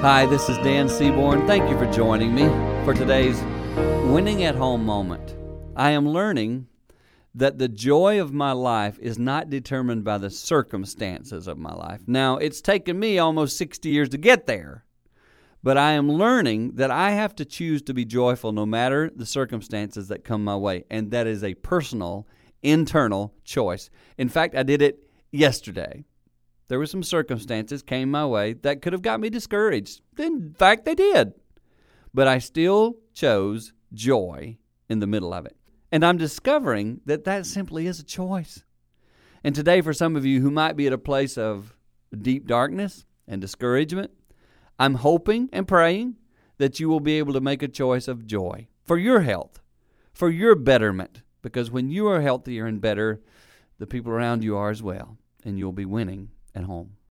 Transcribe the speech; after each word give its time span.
Hi, 0.00 0.26
this 0.26 0.48
is 0.48 0.56
Dan 0.58 0.88
Seaborn. 0.88 1.44
Thank 1.48 1.68
you 1.68 1.76
for 1.76 1.92
joining 1.92 2.32
me 2.32 2.44
for 2.84 2.94
today's 2.94 3.42
winning 4.08 4.44
at 4.44 4.54
home 4.54 4.84
moment. 4.84 5.34
I 5.74 5.90
am 5.90 6.08
learning 6.08 6.68
that 7.34 7.58
the 7.58 7.66
joy 7.66 8.20
of 8.20 8.32
my 8.32 8.52
life 8.52 8.96
is 9.00 9.18
not 9.18 9.50
determined 9.50 10.04
by 10.04 10.18
the 10.18 10.30
circumstances 10.30 11.48
of 11.48 11.58
my 11.58 11.74
life. 11.74 12.02
Now, 12.06 12.36
it's 12.36 12.60
taken 12.60 12.96
me 12.96 13.18
almost 13.18 13.58
60 13.58 13.88
years 13.88 14.08
to 14.10 14.18
get 14.18 14.46
there, 14.46 14.84
but 15.64 15.76
I 15.76 15.94
am 15.94 16.08
learning 16.12 16.76
that 16.76 16.92
I 16.92 17.10
have 17.10 17.34
to 17.34 17.44
choose 17.44 17.82
to 17.82 17.92
be 17.92 18.04
joyful 18.04 18.52
no 18.52 18.64
matter 18.64 19.10
the 19.16 19.26
circumstances 19.26 20.06
that 20.08 20.24
come 20.24 20.44
my 20.44 20.56
way, 20.56 20.84
and 20.88 21.10
that 21.10 21.26
is 21.26 21.42
a 21.42 21.54
personal, 21.54 22.28
internal 22.62 23.34
choice. 23.42 23.90
In 24.16 24.28
fact, 24.28 24.54
I 24.54 24.62
did 24.62 24.80
it 24.80 25.10
yesterday. 25.32 26.04
There 26.68 26.78
were 26.78 26.86
some 26.86 27.02
circumstances 27.02 27.82
came 27.82 28.10
my 28.10 28.26
way 28.26 28.52
that 28.52 28.82
could 28.82 28.92
have 28.92 29.02
got 29.02 29.20
me 29.20 29.30
discouraged. 29.30 30.02
In 30.18 30.52
fact, 30.52 30.84
they 30.84 30.94
did. 30.94 31.32
But 32.12 32.28
I 32.28 32.38
still 32.38 32.96
chose 33.14 33.72
joy 33.92 34.58
in 34.88 34.98
the 34.98 35.06
middle 35.06 35.32
of 35.32 35.46
it. 35.46 35.56
And 35.90 36.04
I'm 36.04 36.18
discovering 36.18 37.00
that 37.06 37.24
that 37.24 37.46
simply 37.46 37.86
is 37.86 37.98
a 37.98 38.04
choice. 38.04 38.64
And 39.42 39.54
today, 39.54 39.80
for 39.80 39.94
some 39.94 40.14
of 40.14 40.26
you 40.26 40.42
who 40.42 40.50
might 40.50 40.76
be 40.76 40.86
at 40.86 40.92
a 40.92 40.98
place 40.98 41.38
of 41.38 41.74
deep 42.20 42.46
darkness 42.46 43.06
and 43.26 43.40
discouragement, 43.40 44.10
I'm 44.78 44.96
hoping 44.96 45.48
and 45.52 45.66
praying 45.66 46.16
that 46.58 46.80
you 46.80 46.88
will 46.90 47.00
be 47.00 47.18
able 47.18 47.32
to 47.32 47.40
make 47.40 47.62
a 47.62 47.68
choice 47.68 48.08
of 48.08 48.26
joy 48.26 48.68
for 48.84 48.98
your 48.98 49.20
health, 49.20 49.60
for 50.12 50.28
your 50.28 50.54
betterment. 50.54 51.22
Because 51.40 51.70
when 51.70 51.88
you 51.88 52.08
are 52.08 52.20
healthier 52.20 52.66
and 52.66 52.80
better, 52.80 53.22
the 53.78 53.86
people 53.86 54.12
around 54.12 54.44
you 54.44 54.56
are 54.56 54.70
as 54.70 54.82
well, 54.82 55.16
and 55.44 55.58
you'll 55.58 55.72
be 55.72 55.86
winning 55.86 56.30
at 56.58 56.64
home. 56.64 56.97